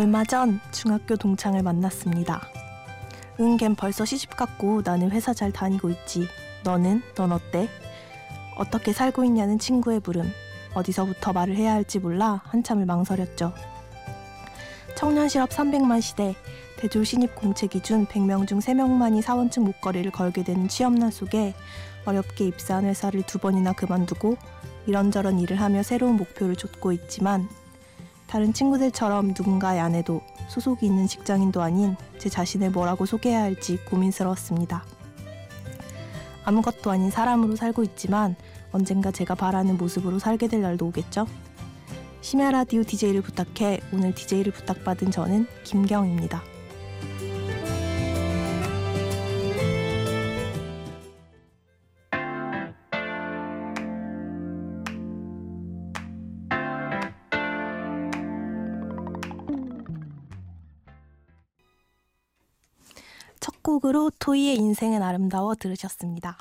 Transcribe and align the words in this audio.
얼마 0.00 0.24
전 0.24 0.60
중학교 0.72 1.14
동창을 1.14 1.62
만났습니다. 1.62 2.40
응, 3.38 3.58
걘 3.58 3.74
벌써 3.74 4.06
시집 4.06 4.34
갔고 4.34 4.80
나는 4.82 5.10
회사 5.10 5.34
잘 5.34 5.52
다니고 5.52 5.90
있지. 5.90 6.26
너는? 6.64 7.02
넌 7.14 7.32
어때? 7.32 7.68
어떻게 8.56 8.94
살고 8.94 9.24
있냐는 9.24 9.58
친구의 9.58 10.00
물음. 10.02 10.32
어디서부터 10.72 11.34
말을 11.34 11.54
해야 11.54 11.74
할지 11.74 11.98
몰라 11.98 12.40
한참을 12.46 12.86
망설였죠. 12.86 13.52
청년 14.96 15.28
실업 15.28 15.50
300만 15.50 16.00
시대, 16.00 16.34
대졸 16.78 17.04
신입 17.04 17.34
공채 17.34 17.66
기준 17.66 18.06
100명 18.06 18.48
중 18.48 18.58
3명만이 18.58 19.20
사원증 19.20 19.64
목걸이를 19.64 20.12
걸게 20.12 20.44
되는 20.44 20.66
취업난 20.66 21.10
속에 21.10 21.54
어렵게 22.06 22.46
입사한 22.46 22.86
회사를 22.86 23.24
두 23.24 23.38
번이나 23.38 23.74
그만두고 23.74 24.38
이런저런 24.86 25.38
일을 25.40 25.60
하며 25.60 25.82
새로운 25.82 26.16
목표를 26.16 26.56
쫓고 26.56 26.92
있지만 26.92 27.50
다른 28.30 28.52
친구들처럼 28.52 29.34
누군가의 29.36 29.80
아내도 29.80 30.20
소속이 30.46 30.86
있는 30.86 31.08
직장인도 31.08 31.62
아닌 31.62 31.96
제 32.16 32.28
자신을 32.28 32.70
뭐라고 32.70 33.04
소개해야 33.04 33.42
할지 33.42 33.78
고민스러웠습니다. 33.86 34.84
아무것도 36.44 36.92
아닌 36.92 37.10
사람으로 37.10 37.56
살고 37.56 37.82
있지만 37.82 38.36
언젠가 38.70 39.10
제가 39.10 39.34
바라는 39.34 39.76
모습으로 39.76 40.20
살게 40.20 40.46
될 40.46 40.62
날도 40.62 40.86
오겠죠? 40.86 41.26
심야 42.20 42.52
라디오 42.52 42.84
DJ를 42.84 43.20
부탁해 43.20 43.80
오늘 43.92 44.14
DJ를 44.14 44.52
부탁받은 44.52 45.10
저는 45.10 45.48
김경입니다. 45.64 46.40
토이의 64.18 64.56
인생은 64.56 65.02
아름다워 65.02 65.54
들으셨습니다. 65.54 66.36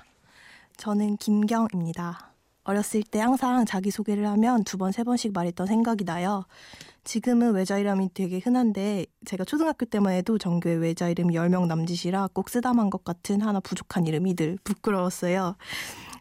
저는 0.77 1.17
김경입니다. 1.17 2.33
어렸을 2.63 3.03
때 3.03 3.19
항상 3.19 3.65
자기소개를 3.65 4.27
하면 4.27 4.63
두 4.63 4.77
번, 4.77 4.91
세 4.91 5.03
번씩 5.03 5.33
말했던 5.33 5.67
생각이 5.67 6.05
나요. 6.05 6.45
지금은 7.03 7.53
외자 7.53 7.77
이름이 7.77 8.09
되게 8.13 8.39
흔한데 8.39 9.05
제가 9.25 9.43
초등학교 9.43 9.85
때만 9.85 10.13
해도 10.13 10.37
전교에 10.37 10.73
외자 10.73 11.09
이름이 11.09 11.33
10명 11.33 11.65
남짓이라 11.67 12.29
꼭 12.33 12.49
쓰다만 12.49 12.89
것 12.89 13.03
같은 13.03 13.41
하나 13.41 13.59
부족한 13.59 14.05
이름이 14.05 14.35
늘 14.35 14.57
부끄러웠어요. 14.63 15.55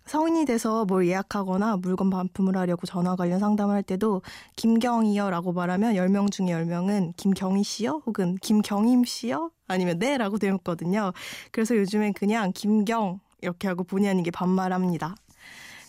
성인이 0.08 0.44
돼서 0.46 0.84
뭘 0.86 1.06
예약하거나 1.06 1.76
물건 1.78 2.10
반품을 2.10 2.56
하려고 2.56 2.86
전화 2.86 3.14
관련 3.16 3.38
상담을 3.38 3.74
할 3.74 3.82
때도 3.82 4.22
김경이요 4.56 5.30
라고 5.30 5.52
말하면 5.52 5.94
10명 5.94 6.30
중에 6.30 6.46
10명은 6.46 7.14
김경희 7.16 7.62
씨요? 7.62 8.02
혹은 8.06 8.36
김경임 8.40 9.04
씨요? 9.04 9.50
아니면 9.68 9.98
네 9.98 10.16
라고 10.16 10.38
되었거든요. 10.38 11.12
그래서 11.52 11.76
요즘엔 11.76 12.14
그냥 12.14 12.52
김경 12.54 13.20
이렇게 13.42 13.68
하고 13.68 13.84
본의 13.84 14.08
아니게 14.10 14.30
반말합니다. 14.30 15.14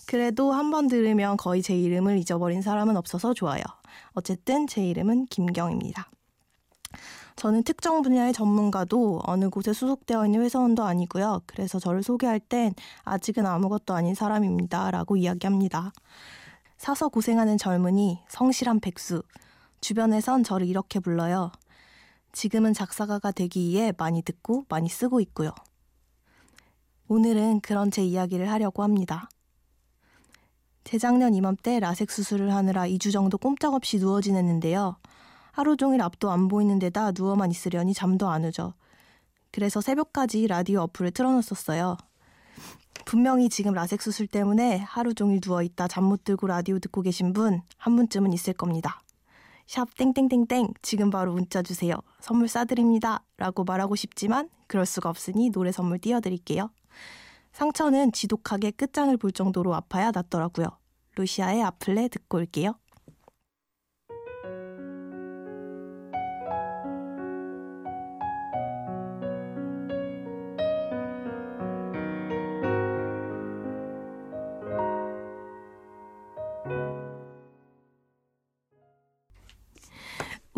그래도 0.05 0.51
한 0.51 0.71
번 0.71 0.87
들으면 0.87 1.37
거의 1.37 1.61
제 1.61 1.75
이름을 1.75 2.17
잊어버린 2.17 2.61
사람은 2.61 2.97
없어서 2.97 3.33
좋아요. 3.33 3.61
어쨌든 4.13 4.67
제 4.67 4.83
이름은 4.85 5.27
김경입니다. 5.27 6.09
저는 7.39 7.63
특정 7.63 8.01
분야의 8.01 8.33
전문가도 8.33 9.21
어느 9.23 9.49
곳에 9.49 9.71
소속되어 9.71 10.25
있는 10.25 10.41
회사원도 10.41 10.83
아니고요. 10.83 11.43
그래서 11.45 11.79
저를 11.79 12.03
소개할 12.03 12.37
땐 12.41 12.73
아직은 13.05 13.45
아무것도 13.45 13.93
아닌 13.93 14.13
사람입니다. 14.13 14.91
라고 14.91 15.15
이야기합니다. 15.15 15.93
사서 16.75 17.07
고생하는 17.07 17.57
젊은이, 17.57 18.19
성실한 18.27 18.81
백수. 18.81 19.23
주변에선 19.79 20.43
저를 20.43 20.67
이렇게 20.67 20.99
불러요. 20.99 21.53
지금은 22.33 22.73
작사가가 22.73 23.31
되기 23.31 23.69
위해 23.69 23.93
많이 23.97 24.21
듣고 24.21 24.65
많이 24.67 24.89
쓰고 24.89 25.21
있고요. 25.21 25.51
오늘은 27.07 27.61
그런 27.61 27.89
제 27.89 28.03
이야기를 28.03 28.51
하려고 28.51 28.83
합니다. 28.83 29.29
재작년 30.83 31.33
이맘때 31.33 31.79
라섹 31.79 32.11
수술을 32.11 32.53
하느라 32.53 32.85
2주 32.85 33.13
정도 33.13 33.37
꼼짝없이 33.37 33.97
누워 33.97 34.19
지냈는데요. 34.19 34.97
하루 35.51 35.77
종일 35.77 36.01
앞도 36.01 36.31
안 36.31 36.47
보이는 36.47 36.77
데다 36.79 37.11
누워만 37.11 37.51
있으려니 37.51 37.93
잠도 37.93 38.29
안 38.29 38.45
오죠. 38.45 38.73
그래서 39.51 39.81
새벽까지 39.81 40.47
라디오 40.47 40.81
어플을 40.81 41.11
틀어놨었어요. 41.11 41.97
분명히 43.05 43.49
지금 43.49 43.73
라섹 43.73 44.01
수술 44.01 44.27
때문에 44.27 44.77
하루 44.79 45.13
종일 45.13 45.39
누워있다 45.43 45.87
잠 45.87 46.03
못 46.03 46.23
들고 46.23 46.47
라디오 46.47 46.79
듣고 46.79 47.01
계신 47.01 47.33
분 47.33 47.61
한 47.77 47.95
분쯤은 47.95 48.33
있을 48.33 48.53
겁니다. 48.53 49.01
샵 49.67 49.95
땡땡땡땡 49.95 50.73
지금 50.81 51.09
바로 51.09 51.33
문자 51.33 51.61
주세요. 51.61 51.95
선물 52.19 52.47
싸드립니다. 52.47 53.23
라고 53.37 53.63
말하고 53.63 53.95
싶지만 53.95 54.49
그럴 54.67 54.85
수가 54.85 55.09
없으니 55.09 55.49
노래 55.51 55.71
선물 55.71 55.99
띄워드릴게요. 55.99 56.69
상처는 57.53 58.11
지독하게 58.11 58.71
끝장을 58.71 59.15
볼 59.17 59.31
정도로 59.31 59.73
아파야 59.75 60.11
낫더라고요. 60.11 60.67
루시아의 61.15 61.63
아플레 61.63 62.07
듣고 62.09 62.37
올게요. 62.37 62.73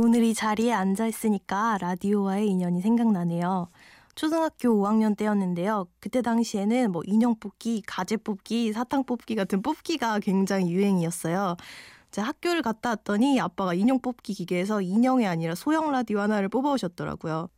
오늘 0.04 0.24
이 0.24 0.34
자리에 0.34 0.74
앉아 0.74 1.06
있으니까 1.06 1.78
라디오와의 1.80 2.50
인연이 2.50 2.82
생각나네요. 2.82 3.70
초등학교 4.16 4.70
5학년 4.70 5.16
때였는데요. 5.16 5.86
그때 6.00 6.24
당시에는 6.24 6.92
뭐 6.92 7.04
인형 7.06 7.36
뽑기, 7.40 7.84
가재 7.86 8.18
뽑기, 8.18 8.74
사탕 8.74 9.04
뽑기 9.04 9.36
같은 9.36 9.62
뽑기가 9.62 10.18
굉장히 10.18 10.72
유행이었어요. 10.72 11.56
제가 12.10 12.28
학교를 12.30 12.64
갔다 12.64 12.90
왔더니 12.90 13.40
아빠가 13.40 13.76
인형 13.76 14.00
뽑기 14.00 14.34
기계에서 14.34 14.82
인형이 14.82 15.28
아니라 15.28 15.54
소형 15.54 15.92
라디오 15.92 16.20
하나를 16.20 16.50
뽑아오셨더라고요. 16.50 17.50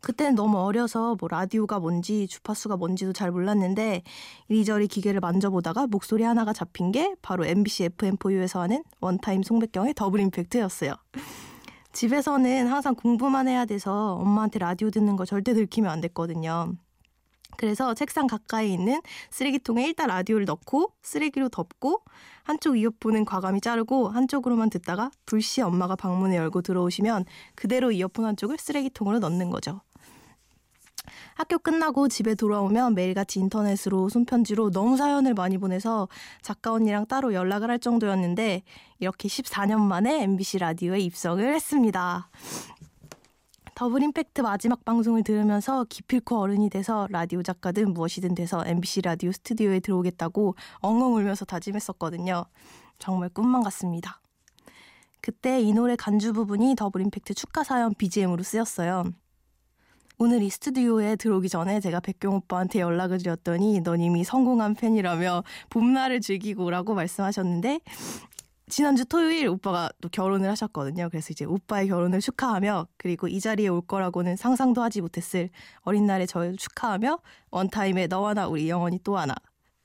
그때는 0.00 0.34
너무 0.34 0.58
어려서 0.58 1.16
뭐 1.18 1.26
라디오가 1.26 1.80
뭔지 1.80 2.28
주파수가 2.28 2.76
뭔지도 2.76 3.14
잘 3.14 3.30
몰랐는데 3.30 4.02
이리저리 4.48 4.88
기계를 4.88 5.20
만져보다가 5.20 5.86
목소리 5.86 6.22
하나가 6.22 6.52
잡힌 6.52 6.92
게 6.92 7.16
바로 7.22 7.46
MBC 7.46 7.88
FM4U에서 7.88 8.60
하는 8.60 8.84
원타임 9.00 9.42
송백경의 9.42 9.94
더블 9.94 10.20
임팩트였어요. 10.20 10.94
집에서는 11.96 12.66
항상 12.66 12.94
공부만 12.94 13.48
해야 13.48 13.64
돼서 13.64 14.16
엄마한테 14.16 14.58
라디오 14.58 14.90
듣는 14.90 15.16
거 15.16 15.24
절대 15.24 15.54
들키면 15.54 15.90
안 15.90 16.02
됐거든요. 16.02 16.74
그래서 17.56 17.94
책상 17.94 18.26
가까이 18.26 18.70
있는 18.70 19.00
쓰레기통에 19.30 19.86
일단 19.86 20.08
라디오를 20.08 20.44
넣고 20.44 20.92
쓰레기로 21.00 21.48
덮고 21.48 22.02
한쪽 22.42 22.76
이어폰은 22.76 23.24
과감히 23.24 23.62
자르고 23.62 24.10
한쪽으로만 24.10 24.68
듣다가 24.68 25.10
불시 25.24 25.62
엄마가 25.62 25.96
방문을 25.96 26.36
열고 26.36 26.60
들어오시면 26.60 27.24
그대로 27.54 27.90
이어폰 27.90 28.26
한쪽을 28.26 28.58
쓰레기통으로 28.58 29.18
넣는 29.20 29.48
거죠. 29.48 29.80
학교 31.34 31.58
끝나고 31.58 32.08
집에 32.08 32.34
돌아오면 32.34 32.94
매일같이 32.94 33.40
인터넷으로 33.40 34.08
손편지로 34.08 34.70
너무 34.70 34.96
사연을 34.96 35.34
많이 35.34 35.58
보내서 35.58 36.08
작가 36.42 36.72
언니랑 36.72 37.06
따로 37.06 37.34
연락을 37.34 37.70
할 37.70 37.78
정도였는데 37.78 38.62
이렇게 38.98 39.28
14년 39.28 39.80
만에 39.80 40.22
MBC 40.22 40.58
라디오에 40.58 41.00
입성을 41.00 41.54
했습니다. 41.54 42.30
더블 43.74 44.02
임팩트 44.02 44.40
마지막 44.40 44.86
방송을 44.86 45.22
들으면서 45.22 45.84
기필코 45.84 46.40
어른이 46.40 46.70
돼서 46.70 47.06
라디오 47.10 47.42
작가든 47.42 47.92
무엇이든 47.92 48.34
돼서 48.34 48.64
MBC 48.64 49.02
라디오 49.02 49.30
스튜디오에 49.32 49.80
들어오겠다고 49.80 50.54
엉엉 50.80 51.14
울면서 51.16 51.44
다짐했었거든요. 51.44 52.46
정말 52.98 53.28
꿈만 53.28 53.62
같습니다. 53.64 54.22
그때 55.20 55.60
이 55.60 55.74
노래 55.74 55.94
간주 55.94 56.32
부분이 56.32 56.74
더블 56.76 57.02
임팩트 57.02 57.34
축하 57.34 57.64
사연 57.64 57.92
BGM으로 57.94 58.42
쓰였어요. 58.42 59.12
오늘 60.18 60.42
이 60.42 60.48
스튜디오에 60.48 61.16
들어오기 61.16 61.50
전에 61.50 61.78
제가 61.78 62.00
백경 62.00 62.36
오빠한테 62.36 62.80
연락을 62.80 63.18
드렸더니 63.18 63.82
넌 63.82 64.00
이미 64.00 64.24
성공한 64.24 64.74
팬이라며 64.74 65.44
봄날을 65.68 66.22
즐기고 66.22 66.64
오라고 66.64 66.94
말씀하셨는데 66.94 67.80
지난주 68.70 69.04
토요일 69.04 69.46
오빠가 69.48 69.90
또 70.00 70.08
결혼을 70.08 70.48
하셨거든요. 70.48 71.10
그래서 71.10 71.28
이제 71.32 71.44
오빠의 71.44 71.88
결혼을 71.88 72.22
축하하며 72.22 72.86
그리고 72.96 73.28
이 73.28 73.40
자리에 73.40 73.68
올 73.68 73.82
거라고는 73.82 74.36
상상도 74.36 74.82
하지 74.82 75.02
못했을 75.02 75.50
어린 75.82 76.06
날의 76.06 76.26
저를 76.26 76.56
축하하며 76.56 77.18
원타임에 77.50 78.06
너와 78.06 78.32
나 78.32 78.48
우리 78.48 78.70
영원히 78.70 78.98
또 79.04 79.18
하나 79.18 79.34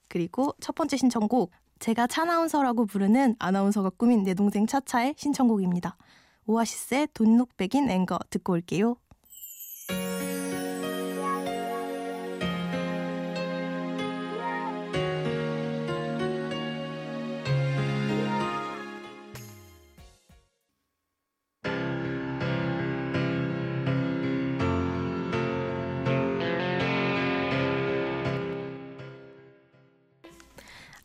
그리고 0.07 0.53
첫 0.61 0.75
번째 0.75 0.95
신청곡 0.95 1.51
제가 1.79 2.07
차나운서라고 2.07 2.85
부르는 2.85 3.35
아나운서가 3.37 3.89
꾸민 3.89 4.23
내 4.23 4.33
동생 4.33 4.65
차차의 4.65 5.15
신청곡입니다. 5.17 5.97
오아시스의 6.45 7.09
돈룩백인 7.13 7.89
앵거 7.89 8.17
듣고 8.29 8.53
올게요. 8.53 8.95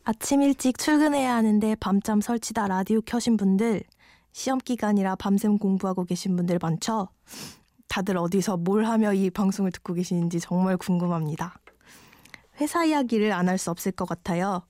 아침 0.09 0.41
일찍 0.41 0.77
출근해야 0.77 1.35
하는데 1.35 1.75
밤잠 1.81 2.21
설치다 2.21 2.69
라디오 2.69 3.01
켜신 3.01 3.35
분들, 3.35 3.83
시험 4.31 4.57
기간이라 4.57 5.17
밤샘 5.17 5.57
공부하고 5.57 6.05
계신 6.05 6.37
분들 6.37 6.59
많죠? 6.61 7.09
다들 7.89 8.17
어디서 8.17 8.55
뭘 8.55 8.85
하며 8.85 9.11
이 9.13 9.29
방송을 9.29 9.73
듣고 9.73 9.93
계시는지 9.95 10.39
정말 10.39 10.77
궁금합니다. 10.77 11.55
회사 12.61 12.85
이야기를 12.85 13.33
안 13.33 13.49
할 13.49 13.57
수 13.57 13.69
없을 13.69 13.91
것 13.91 14.07
같아요. 14.07 14.61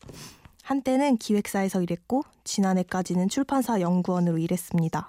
한때는 0.63 1.18
기획사에서 1.18 1.83
일했고, 1.83 2.24
지난해까지는 2.44 3.30
출판사 3.30 3.80
연구원으로 3.80 4.40
일했습니다. 4.40 5.07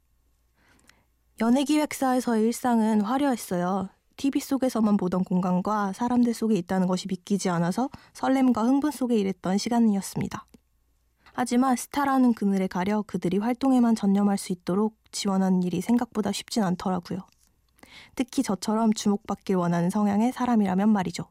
연예기획사에서의 1.40 2.44
일상은 2.44 3.00
화려했어요. 3.00 3.88
TV 4.18 4.42
속에서만 4.42 4.98
보던 4.98 5.24
공간과 5.24 5.94
사람들 5.94 6.34
속에 6.34 6.54
있다는 6.56 6.86
것이 6.86 7.08
믿기지 7.08 7.48
않아서 7.48 7.88
설렘과 8.12 8.64
흥분 8.64 8.90
속에 8.90 9.16
일했던 9.16 9.56
시간이었습니다. 9.56 10.44
하지만 11.32 11.76
스타라는 11.76 12.34
그늘에 12.34 12.66
가려 12.66 13.02
그들이 13.06 13.38
활동에만 13.38 13.94
전념할 13.94 14.36
수 14.36 14.52
있도록 14.52 14.96
지원하는 15.10 15.62
일이 15.62 15.80
생각보다 15.80 16.32
쉽진 16.32 16.62
않더라고요. 16.64 17.20
특히 18.14 18.42
저처럼 18.42 18.92
주목받길 18.92 19.56
원하는 19.56 19.88
성향의 19.88 20.32
사람이라면 20.32 20.90
말이죠. 20.90 21.24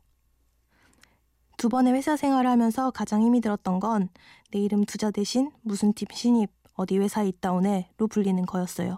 두 1.58 1.70
번의 1.70 1.94
회사 1.94 2.16
생활을 2.16 2.50
하면서 2.50 2.90
가장 2.90 3.22
힘이 3.22 3.42
들었던 3.42 3.80
건 3.80 4.10
내 4.52 4.60
이름 4.60 4.86
두자 4.86 5.12
대신 5.12 5.52
무슨 5.62 5.94
팀 5.94 6.08
신입, 6.14 6.50
어디 6.76 6.98
회사에 6.98 7.28
있다 7.28 7.52
오네로 7.52 8.08
불리는 8.10 8.46
거였어요. 8.46 8.98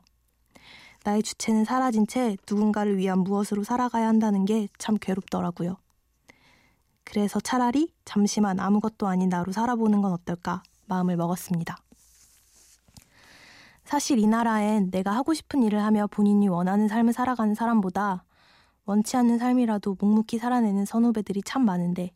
나의 1.04 1.24
주체는 1.24 1.66
사라진 1.66 2.06
채 2.08 2.36
누군가를 2.50 2.98
위한 2.98 3.20
무엇으로 3.20 3.64
살아가야 3.64 4.08
한다는 4.08 4.46
게 4.46 4.68
참 4.78 4.98
괴롭더라고요. 4.98 5.78
그래서 7.04 7.40
차라리 7.40 7.92
잠시만 8.06 8.60
아무것도 8.60 9.08
아닌 9.08 9.30
나로 9.30 9.52
살아보는 9.52 10.02
건 10.02 10.14
어떨까 10.14 10.62
마음을 10.86 11.18
먹었습니다. 11.18 11.78
사실 13.84 14.20
이 14.20 14.28
나라엔 14.28 14.92
내가 14.92 15.16
하고 15.16 15.34
싶은 15.34 15.64
일을 15.64 15.82
하며 15.84 16.06
본인이 16.08 16.48
원하는 16.48 16.88
삶을 16.88 17.14
살아가는 17.14 17.56
사람보다 17.56 18.24
원치 18.86 19.18
않는 19.18 19.40
삶이라도 19.40 19.98
묵묵히 20.00 20.38
살아내는 20.38 20.86
선후배들이 20.86 21.42
참 21.44 21.66
많은데 21.66 22.12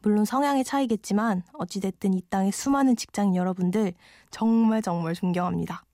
물론 0.00 0.24
성향의 0.24 0.64
차이겠지만 0.64 1.44
어찌됐든 1.52 2.14
이 2.14 2.22
땅의 2.28 2.50
수많은 2.50 2.96
직장인 2.96 3.36
여러분들 3.36 3.94
정말 4.30 4.82
정말 4.82 5.14
존경합니다. 5.14 5.84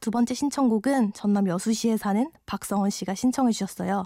두 0.00 0.10
번째 0.10 0.32
신청곡은 0.32 1.12
전남 1.12 1.46
여수시에 1.46 1.98
사는 1.98 2.30
박성원 2.46 2.88
씨가 2.88 3.14
신청해 3.14 3.52
주셨어요. 3.52 4.04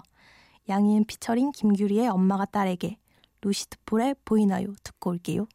양희은 0.67 1.05
피처링 1.05 1.51
김규리의 1.51 2.09
엄마가 2.09 2.45
딸에게 2.45 2.97
루시드 3.41 3.77
폴의 3.85 4.15
보이나요 4.25 4.73
듣고 4.83 5.11
올게요. 5.11 5.47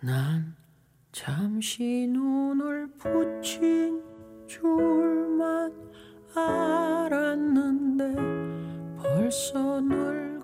난 0.00 0.56
잠시 1.12 2.06
눈을 2.08 2.88
붙인 2.96 4.02
줄만 4.46 5.74
알았는데 6.34 8.04
벌써 9.02 9.80
늙 9.80 10.35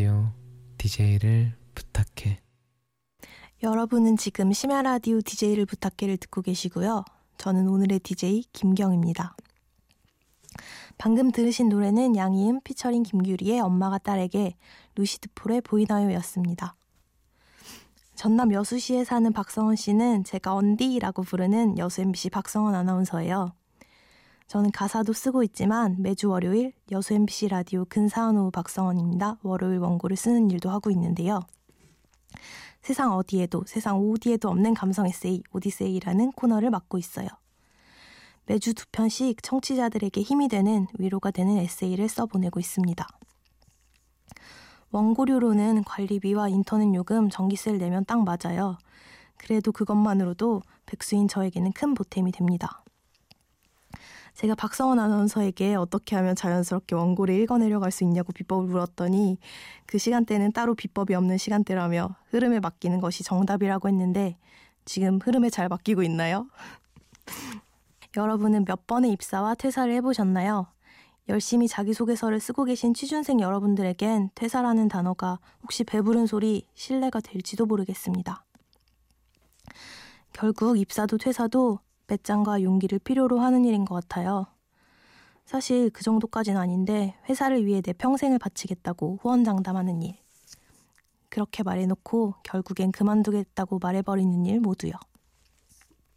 라디오 0.00 0.32
DJ를 0.78 1.52
부탁해. 1.74 2.40
여러분은 3.62 4.16
지금 4.16 4.50
심야 4.50 4.80
라디오 4.80 5.20
DJ를 5.20 5.66
부탁해를 5.66 6.16
듣고 6.16 6.40
계시고요. 6.40 7.04
저는 7.36 7.68
오늘의 7.68 7.98
DJ 7.98 8.44
김경입니다. 8.54 9.36
방금 10.96 11.30
들으신 11.30 11.68
노래는 11.68 12.16
양희은 12.16 12.62
피처링 12.64 13.02
김규리의 13.02 13.60
엄마가 13.60 13.98
딸에게 13.98 14.56
루시드 14.94 15.28
폴의 15.34 15.60
보이나요였습니다. 15.60 16.76
전남 18.14 18.54
여수시에 18.54 19.04
사는 19.04 19.30
박성원 19.30 19.76
씨는 19.76 20.24
제가 20.24 20.54
언디라고 20.54 21.24
부르는 21.24 21.76
여수 21.76 22.00
MBC 22.00 22.30
박성원 22.30 22.74
아나운서예요. 22.74 23.52
저는 24.50 24.72
가사도 24.72 25.12
쓰고 25.12 25.44
있지만 25.44 25.94
매주 26.00 26.28
월요일 26.28 26.72
여수 26.90 27.14
MBC 27.14 27.46
라디오 27.46 27.84
근사한 27.84 28.36
오후 28.36 28.50
박성원입니다. 28.50 29.38
월요일 29.44 29.78
원고를 29.78 30.16
쓰는 30.16 30.50
일도 30.50 30.70
하고 30.70 30.90
있는데요. 30.90 31.38
세상 32.82 33.12
어디에도 33.12 33.62
세상 33.68 33.98
어디에도 33.98 34.48
없는 34.48 34.74
감성 34.74 35.06
에세이 35.06 35.44
오디세이라는 35.52 36.32
코너를 36.32 36.70
맡고 36.70 36.98
있어요. 36.98 37.28
매주 38.46 38.74
두 38.74 38.86
편씩 38.90 39.40
청취자들에게 39.40 40.20
힘이 40.20 40.48
되는 40.48 40.88
위로가 40.98 41.30
되는 41.30 41.56
에세이를 41.56 42.08
써보내고 42.08 42.58
있습니다. 42.58 43.06
원고료로는 44.90 45.84
관리비와 45.84 46.48
인터넷 46.48 46.92
요금, 46.92 47.30
전기세를 47.30 47.78
내면 47.78 48.04
딱 48.04 48.24
맞아요. 48.24 48.78
그래도 49.36 49.70
그것만으로도 49.70 50.62
백수인 50.86 51.28
저에게는 51.28 51.70
큰 51.70 51.94
보탬이 51.94 52.32
됩니다. 52.32 52.82
제가 54.34 54.54
박성원 54.54 54.98
아나운서에게 54.98 55.74
어떻게 55.74 56.16
하면 56.16 56.34
자연스럽게 56.34 56.94
원고를 56.94 57.34
읽어내려갈 57.40 57.90
수 57.90 58.04
있냐고 58.04 58.32
비법을 58.32 58.68
물었더니 58.68 59.38
그 59.86 59.98
시간대는 59.98 60.52
따로 60.52 60.74
비법이 60.74 61.14
없는 61.14 61.38
시간대라며 61.38 62.16
흐름에 62.30 62.60
맡기는 62.60 63.00
것이 63.00 63.22
정답이라고 63.22 63.88
했는데 63.88 64.36
지금 64.84 65.18
흐름에 65.22 65.50
잘 65.50 65.68
맡기고 65.68 66.02
있나요? 66.02 66.48
여러분은 68.16 68.64
몇 68.64 68.86
번의 68.86 69.12
입사와 69.12 69.54
퇴사를 69.54 69.92
해보셨나요? 69.94 70.66
열심히 71.28 71.68
자기소개서를 71.68 72.40
쓰고 72.40 72.64
계신 72.64 72.92
취준생 72.92 73.40
여러분들에겐 73.40 74.30
퇴사라는 74.34 74.88
단어가 74.88 75.38
혹시 75.62 75.84
배부른 75.84 76.26
소리, 76.26 76.66
신뢰가 76.74 77.20
될지도 77.20 77.66
모르겠습니다. 77.66 78.44
결국 80.32 80.78
입사도 80.78 81.18
퇴사도 81.18 81.78
배짱과 82.10 82.62
용기를 82.62 82.98
필요로 82.98 83.38
하는 83.38 83.64
일인 83.64 83.84
것 83.84 83.94
같아요. 83.94 84.46
사실 85.46 85.90
그 85.90 86.02
정도까진 86.02 86.56
아닌데 86.56 87.14
회사를 87.28 87.64
위해 87.64 87.80
내 87.80 87.92
평생을 87.92 88.38
바치겠다고 88.40 89.18
후원장담하는 89.22 90.02
일. 90.02 90.16
그렇게 91.28 91.62
말해놓고 91.62 92.34
결국엔 92.42 92.90
그만두겠다고 92.90 93.78
말해버리는 93.78 94.44
일 94.46 94.58
모두요. 94.58 94.92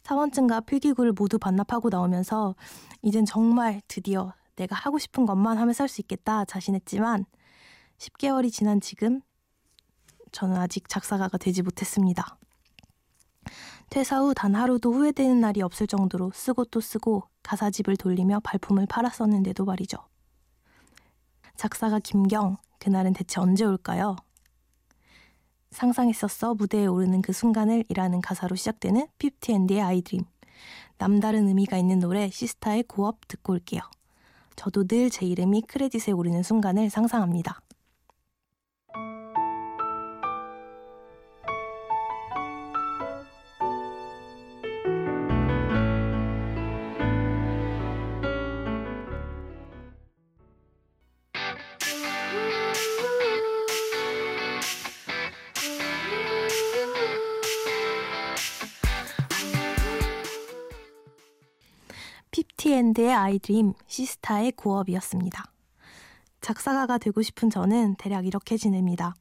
사원증과 0.02 0.62
필기구를 0.62 1.12
모두 1.12 1.38
반납하고 1.38 1.88
나오면서 1.88 2.56
이젠 3.02 3.24
정말 3.24 3.80
드디어 3.86 4.34
내가 4.56 4.74
하고 4.74 4.98
싶은 4.98 5.26
것만 5.26 5.58
하며 5.58 5.72
살 5.72 5.88
수 5.88 6.00
있겠다 6.00 6.44
자신했지만 6.44 7.24
10개월이 7.98 8.52
지난 8.52 8.80
지금 8.80 9.20
저는 10.32 10.56
아직 10.56 10.88
작사가가 10.88 11.38
되지 11.38 11.62
못했습니다. 11.62 12.38
퇴사 13.90 14.20
후 14.20 14.34
단 14.34 14.54
하루도 14.54 14.92
후회되는 14.92 15.40
날이 15.40 15.62
없을 15.62 15.86
정도로 15.86 16.32
쓰고 16.34 16.64
또 16.66 16.80
쓰고 16.80 17.24
가사집을 17.42 17.96
돌리며 17.96 18.40
발품을 18.40 18.86
팔았었는데도 18.86 19.64
말이죠. 19.64 19.98
작사가 21.56 22.00
김경, 22.00 22.56
그날은 22.80 23.12
대체 23.12 23.40
언제 23.40 23.64
올까요? 23.64 24.16
상상했었어 25.70 26.54
무대에 26.54 26.86
오르는 26.86 27.22
그 27.22 27.32
순간을 27.32 27.84
이라는 27.88 28.20
가사로 28.20 28.56
시작되는 28.56 29.06
피프티앤디의 29.18 29.80
아이드림. 29.80 30.24
남다른 30.98 31.48
의미가 31.48 31.76
있는 31.76 31.98
노래 31.98 32.30
시스타의 32.30 32.84
고업 32.84 33.26
듣고 33.28 33.52
올게요. 33.54 33.80
저도 34.56 34.86
늘 34.86 35.10
제 35.10 35.26
이름이 35.26 35.62
크레딧에 35.62 36.12
오르는 36.12 36.42
순간을 36.42 36.90
상상합니다. 36.90 37.60
해피엔드의 63.04 63.12
아이드림, 63.12 63.74
시스타의 63.86 64.52
고업이었습니다. 64.52 65.44
작사가가 66.40 66.98
되고 66.98 67.20
싶은 67.22 67.50
저는 67.50 67.96
대략 67.96 68.26
이렇게 68.26 68.56
지냅니다. 68.56 69.14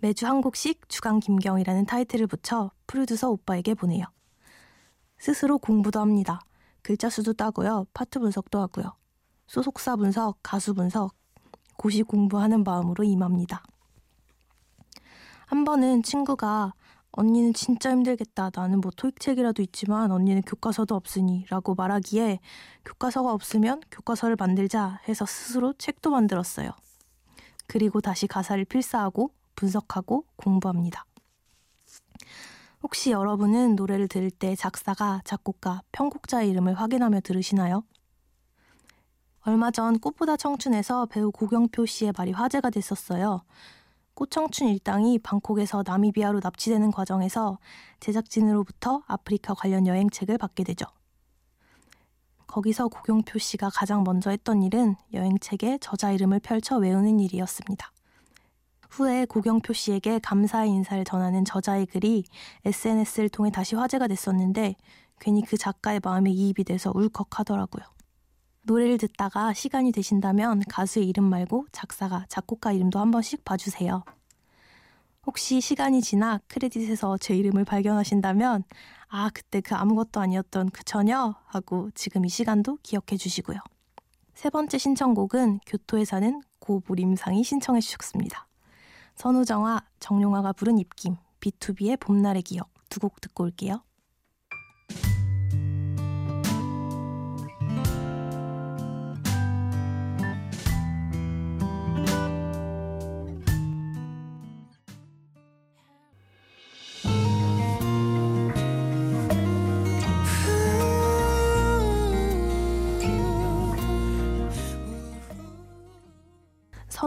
매주 0.00 0.26
한 0.26 0.40
곡씩 0.40 0.88
주간 0.88 1.20
김경이라는 1.20 1.86
타이틀을 1.86 2.26
붙여 2.26 2.70
프로듀서 2.86 3.30
오빠에게 3.30 3.74
보내요. 3.74 4.04
스스로 5.18 5.58
공부도 5.58 6.00
합니다. 6.00 6.40
글자 6.82 7.10
수도 7.10 7.32
따고요. 7.32 7.86
파트 7.92 8.20
분석도 8.20 8.60
하고요. 8.60 8.94
소속사 9.46 9.96
분석, 9.96 10.38
가수 10.42 10.74
분석, 10.74 11.14
고시 11.76 12.02
공부하는 12.02 12.64
마음으로 12.64 13.04
임합니다. 13.04 13.62
한 15.46 15.64
번은 15.64 16.02
친구가 16.02 16.74
언니는 17.12 17.54
진짜 17.54 17.90
힘들겠다. 17.90 18.50
나는 18.54 18.80
뭐 18.80 18.90
토익책이라도 18.94 19.62
있지만 19.62 20.12
언니는 20.12 20.42
교과서도 20.42 20.94
없으니 20.94 21.46
라고 21.48 21.74
말하기에 21.74 22.38
교과서가 22.84 23.32
없으면 23.32 23.80
교과서를 23.90 24.36
만들자 24.38 25.00
해서 25.08 25.26
스스로 25.26 25.72
책도 25.72 26.10
만들었어요. 26.10 26.70
그리고 27.66 28.00
다시 28.00 28.26
가사를 28.26 28.64
필사하고 28.64 29.32
분석하고 29.56 30.24
공부합니다. 30.36 31.04
혹시 32.82 33.10
여러분은 33.10 33.74
노래를 33.74 34.06
들을 34.06 34.30
때 34.30 34.54
작사가, 34.54 35.20
작곡가, 35.24 35.82
편곡자의 35.92 36.48
이름을 36.50 36.74
확인하며 36.74 37.20
들으시나요? 37.22 37.82
얼마 39.40 39.70
전 39.70 39.98
꽃보다 39.98 40.36
청춘에서 40.36 41.06
배우 41.06 41.32
고경표 41.32 41.86
씨의 41.86 42.12
말이 42.16 42.32
화제가 42.32 42.70
됐었어요. 42.70 43.42
꽃청춘 44.18 44.66
일당이 44.66 45.20
방콕에서 45.20 45.84
나미비아로 45.86 46.40
납치되는 46.42 46.90
과정에서 46.90 47.60
제작진으로부터 48.00 49.04
아프리카 49.06 49.54
관련 49.54 49.86
여행책을 49.86 50.38
받게 50.38 50.64
되죠. 50.64 50.86
거기서 52.48 52.88
고경표 52.88 53.38
씨가 53.38 53.70
가장 53.70 54.02
먼저 54.02 54.30
했던 54.30 54.60
일은 54.64 54.96
여행책에 55.12 55.78
저자 55.80 56.10
이름을 56.10 56.40
펼쳐 56.40 56.78
외우는 56.78 57.20
일이었습니다. 57.20 57.92
후에 58.90 59.24
고경표 59.24 59.72
씨에게 59.72 60.18
감사의 60.18 60.68
인사를 60.68 61.04
전하는 61.04 61.44
저자의 61.44 61.86
글이 61.86 62.24
SNS를 62.64 63.28
통해 63.28 63.52
다시 63.52 63.76
화제가 63.76 64.08
됐었는데 64.08 64.74
괜히 65.20 65.42
그 65.42 65.56
작가의 65.56 66.00
마음에 66.02 66.32
이입이 66.32 66.64
돼서 66.64 66.90
울컥하더라고요. 66.92 67.84
노래를 68.68 68.98
듣다가 68.98 69.54
시간이 69.54 69.92
되신다면 69.92 70.62
가수의 70.68 71.08
이름 71.08 71.24
말고 71.24 71.66
작사가, 71.72 72.26
작곡가 72.28 72.70
이름도 72.70 72.98
한 72.98 73.10
번씩 73.10 73.42
봐주세요. 73.42 74.04
혹시 75.26 75.62
시간이 75.62 76.02
지나 76.02 76.38
크레딧에서 76.48 77.16
제 77.16 77.34
이름을 77.34 77.64
발견하신다면 77.64 78.64
아, 79.08 79.30
그때 79.32 79.62
그 79.62 79.74
아무것도 79.74 80.20
아니었던 80.20 80.68
그 80.68 80.84
처녀 80.84 81.34
하고 81.46 81.90
지금 81.94 82.26
이 82.26 82.28
시간도 82.28 82.78
기억해 82.82 83.16
주시고요. 83.16 83.58
세 84.34 84.50
번째 84.50 84.76
신청곡은 84.76 85.60
교토에 85.66 86.04
사는 86.04 86.42
고무림상이 86.58 87.42
신청해 87.42 87.80
주셨습니다. 87.80 88.46
선우정아, 89.14 89.80
정용화가 89.98 90.52
부른 90.52 90.78
입김, 90.78 91.16
B2B의 91.40 91.98
봄날의 91.98 92.42
기억 92.42 92.68
두 92.90 93.00
곡 93.00 93.20
듣고 93.22 93.44
올게요. 93.44 93.82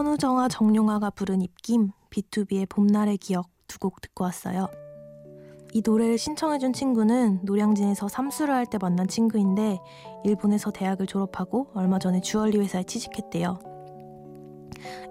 선우정아 0.02 0.48
정용화가 0.48 1.10
부른 1.10 1.42
입김, 1.42 1.92
B2B의 2.10 2.68
봄날의 2.68 3.18
기억 3.18 3.48
두 3.68 3.78
곡 3.78 4.00
듣고 4.00 4.24
왔어요. 4.24 4.66
이 5.72 5.80
노래를 5.84 6.18
신청해준 6.18 6.72
친구는 6.72 7.38
노량진에서 7.44 8.08
삼수를 8.08 8.52
할 8.52 8.66
때 8.66 8.78
만난 8.78 9.06
친구인데 9.06 9.78
일본에서 10.24 10.72
대학을 10.72 11.06
졸업하고 11.06 11.68
얼마 11.74 12.00
전에 12.00 12.20
주얼리 12.20 12.58
회사에 12.58 12.82
취직했대요. 12.82 13.60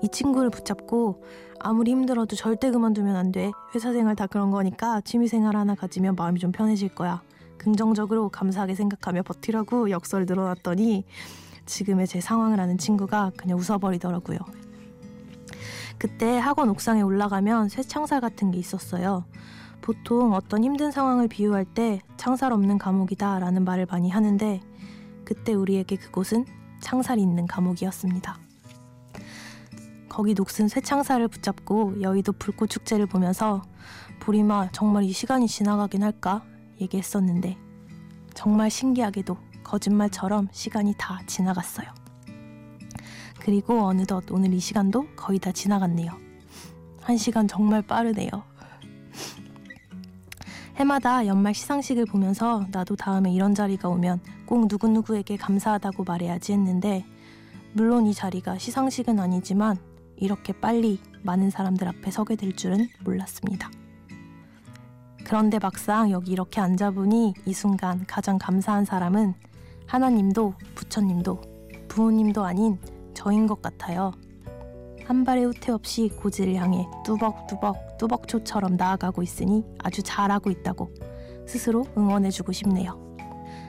이 0.03 0.09
친구를 0.09 0.49
붙잡고 0.49 1.23
아무리 1.59 1.91
힘들어도 1.91 2.35
절대 2.35 2.69
그만두면 2.69 3.15
안 3.15 3.31
돼. 3.31 3.51
회사 3.73 3.93
생활 3.93 4.17
다 4.17 4.27
그런 4.27 4.51
거니까 4.51 4.99
취미 5.05 5.29
생활 5.29 5.55
하나 5.55 5.73
가지면 5.73 6.15
마음이 6.15 6.37
좀 6.41 6.51
편해질 6.51 6.95
거야. 6.95 7.21
긍정적으로 7.57 8.27
감사하게 8.27 8.75
생각하며 8.75 9.23
버티라고 9.23 9.89
역설을 9.89 10.25
늘어놨더니 10.25 11.05
지금의 11.65 12.07
제 12.07 12.19
상황을 12.19 12.59
아는 12.59 12.77
친구가 12.77 13.31
그냥 13.37 13.57
웃어버리더라고요. 13.57 14.39
그때 16.01 16.39
학원 16.39 16.69
옥상에 16.69 17.03
올라가면 17.03 17.69
새 17.69 17.83
창살 17.83 18.21
같은 18.21 18.49
게 18.49 18.57
있었어요. 18.57 19.23
보통 19.81 20.33
어떤 20.33 20.63
힘든 20.63 20.89
상황을 20.89 21.27
비유할 21.27 21.63
때 21.63 22.01
창살 22.17 22.51
없는 22.53 22.79
감옥이다 22.79 23.37
라는 23.37 23.63
말을 23.63 23.85
많이 23.85 24.09
하는데 24.09 24.61
그때 25.23 25.53
우리에게 25.53 25.97
그곳은 25.97 26.47
창살이 26.79 27.21
있는 27.21 27.45
감옥이었습니다. 27.45 28.35
거기 30.09 30.33
녹슨 30.33 30.67
새 30.67 30.81
창살을 30.81 31.27
붙잡고 31.27 32.01
여의도 32.01 32.31
불꽃 32.31 32.71
축제를 32.71 33.05
보면서 33.05 33.61
보리마 34.21 34.69
정말 34.71 35.03
이 35.03 35.11
시간이 35.11 35.47
지나가긴 35.47 36.01
할까 36.01 36.43
얘기했었는데 36.81 37.59
정말 38.33 38.71
신기하게도 38.71 39.37
거짓말처럼 39.63 40.47
시간이 40.51 40.95
다 40.97 41.21
지나갔어요. 41.27 42.00
그리고 43.43 43.81
어느덧 43.81 44.23
오늘 44.31 44.53
이 44.53 44.59
시간도 44.59 45.07
거의 45.15 45.39
다 45.39 45.51
지나갔네요. 45.51 46.11
한 47.01 47.17
시간 47.17 47.47
정말 47.47 47.81
빠르네요. 47.81 48.29
해마다 50.75 51.25
연말 51.25 51.53
시상식을 51.53 52.05
보면서 52.05 52.65
나도 52.71 52.95
다음에 52.95 53.31
이런 53.31 53.53
자리가 53.55 53.89
오면 53.89 54.19
꼭 54.45 54.67
누구누구에게 54.67 55.37
감사하다고 55.37 56.03
말해야지 56.03 56.53
했는데 56.53 57.03
물론 57.73 58.05
이 58.05 58.13
자리가 58.13 58.57
시상식은 58.57 59.19
아니지만 59.19 59.77
이렇게 60.17 60.53
빨리 60.53 60.99
많은 61.23 61.49
사람들 61.49 61.87
앞에 61.87 62.11
서게 62.11 62.35
될 62.35 62.55
줄은 62.55 62.87
몰랐습니다. 63.03 63.71
그런데 65.25 65.57
막상 65.59 66.11
여기 66.11 66.31
이렇게 66.31 66.61
앉아보니 66.61 67.33
이 67.45 67.53
순간 67.53 68.05
가장 68.05 68.37
감사한 68.37 68.85
사람은 68.85 69.33
하나님도 69.87 70.53
부처님도 70.75 71.41
부모님도 71.87 72.43
아닌 72.45 72.77
저인 73.21 73.45
것 73.45 73.61
같아요. 73.61 74.11
한 75.05 75.23
발의 75.23 75.45
후퇴 75.45 75.71
없이 75.71 76.09
고지를 76.09 76.55
향해 76.55 76.87
뚜벅뚜벅 77.05 77.97
뚜벅초처럼 77.99 78.77
나아가고 78.77 79.21
있으니 79.21 79.63
아주 79.77 80.01
잘하고 80.01 80.49
있다고 80.49 80.89
스스로 81.45 81.85
응원해주고 81.95 82.51
싶네요. 82.51 82.99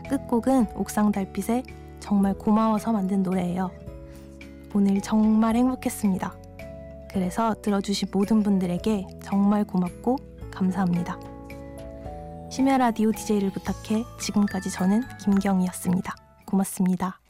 끝곡은 0.09 0.69
옥상 0.75 1.13
달빛에 1.13 1.65
정말 2.01 2.33
고마워서 2.33 2.93
만든 2.93 3.23
노래예요. 3.23 3.71
오늘 4.75 5.03
정말 5.03 5.55
행복했습니다. 5.57 6.35
그래서 7.11 7.55
들어주신 7.61 8.09
모든 8.11 8.43
분들에게 8.43 9.07
정말 9.23 9.65
고맙고 9.65 10.17
감사합니다. 10.51 11.21
심야 12.51 12.79
라디오 12.79 13.13
DJ를 13.13 13.51
부탁해 13.51 14.03
지금까지 14.19 14.71
저는 14.71 15.03
김경이었습니다. 15.23 16.15
고맙습니다. 16.47 17.22